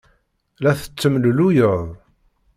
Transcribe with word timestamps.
La 0.61 0.71
tettemlelluyed. 0.79 1.85